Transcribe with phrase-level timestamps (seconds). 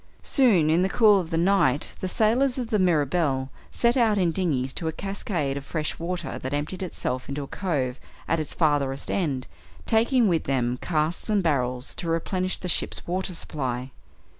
[0.23, 4.31] Soon, in the cool of the night, the sailors of the Mirabelle set out in
[4.31, 8.55] dinghies to a cascade of fresh water that emptied itself into the cove at its
[8.55, 9.45] farther end,
[9.85, 13.91] taking with them casks and barrels to replenish the ship's water supply.